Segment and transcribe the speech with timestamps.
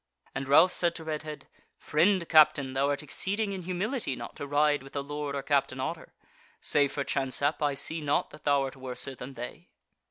[0.33, 1.45] And Ralph said to Redhead:
[1.77, 5.79] "Friend captain, thou art exceeding in humility not to ride with the Lord or Captain
[5.79, 6.15] Otter;
[6.59, 9.69] save for chance hap, I see not that thou art worser than they."